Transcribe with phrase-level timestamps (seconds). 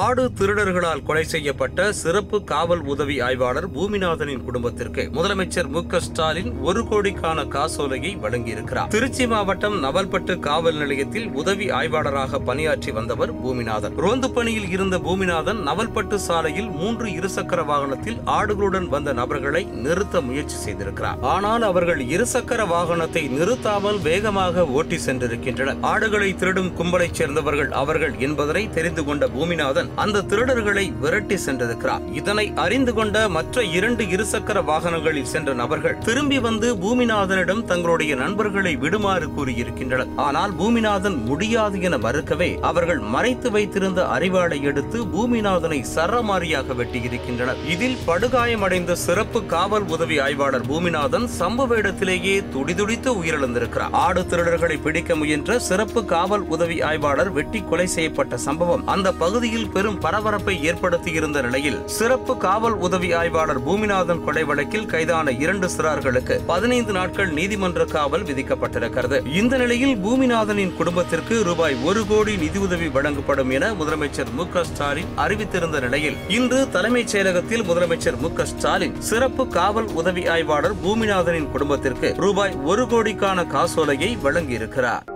[0.00, 7.44] ஆடு திருடர்களால் கொலை செய்யப்பட்ட சிறப்பு காவல் உதவி ஆய்வாளர் பூமிநாதனின் குடும்பத்திற்கு முதலமைச்சர் மு ஸ்டாலின் ஒரு கோடிக்கான
[7.48, 8.88] காசோலையை வழங்கியிருக்கிறார்.
[8.88, 13.96] திருச்சி மாவட்டம் நவல்பட்டு காவல் நிலையத்தில் உதவி ஆய்வாளராக பணியாற்றி வந்தவர் பூமிநாதன்.
[13.96, 21.20] ரோந்து பணியில் இருந்த பூமிநாதன் நவல்பட்டு சாலையில் மூன்று இருசக்கர வாகனத்தில் ஆடுகளுடன் வந்த நபர்களை நிறுத்த முயற்சி செய்திருக்கிறார்.
[21.20, 25.80] ஆனால் அவர்கள் இருசக்கர வாகனத்தை நிறுத்தாமல் வேகமாக ஓட்டி சென்றிருக்கின்றனர்.
[25.80, 32.94] ஆடுகளை திருடும் கும்பலைச் சேர்ந்தவர்கள் அவர்கள் என்பதனை தெரிந்து கொண்ட பூமிநாதன் அந்த திருடர்களை விரட்டி சென்றிருக்கிறார் இதனை அறிந்து
[32.94, 40.10] கொண்ட மற்ற இரண்டு இருசக்கர வாகனங்களில் சென்ற நபர்கள் திரும்பி வந்து பூமிநாதனிடம் தங்களுடைய நண்பர்களை விடுமாறு கூறியிருக்கின்றனர்.
[40.16, 47.60] ஆனால் பூமிநாதன் முடியாது என மறுக்கவே அவர்கள் மறைத்து வைத்திருந்த அறிவாளை எடுத்து பூமிநாதனை சரமாரியாக வெட்டியிருக்கின்றனர்.
[47.66, 53.90] இதில் படுகாயமடைந்த சிறப்பு காவல் உதவி ஆய்வாளர் பூமிநாதன் சம்பவ இடத்திலேயே துடிதுடித்து உயிரிழந்திருக்கிறார்.
[53.90, 58.86] ஆடு திருடர்களை பிடிக்க முயன்ற சிறப்பு காவல் உதவி ஆய்வாளர் வெட்டி கொலை செய்யப்பட்ட சம்பவம்.
[58.86, 65.68] அந்த பகுதியில் பெரும் பரபரப்பை ஏற்படுத்தியிருந்த நிலையில் சிறப்பு காவல் உதவி ஆய்வாளர் பூமிநாதன் கொலை வழக்கில் கைதான இரண்டு
[65.76, 69.18] சிறார்களுக்கு பதினைந்து நாட்கள் நீதிமன்ற காவல் விதிக்கப்பட்டிருக்கிறது.
[69.34, 76.16] இந்த நிலையில் பூமிநாதனின் குடும்பத்திற்கு ரூபாய் ஒரு கோடி நிதியுதவி வழங்கப்படும் என முதலமைச்சர் மு ஸ்டாலின் அறிவித்திருந்த நிலையில்
[76.28, 83.46] இன்று தலைமைச் செயலகத்தில் முதலமைச்சர் மு ஸ்டாலின் சிறப்பு காவல் உதவி ஆய்வாளர் பூமிநாதனின் குடும்பத்திற்கு ரூபாய் ஒரு கோடிக்கான
[83.46, 85.06] காசோலையை வழங்கியிருக்கிறார்.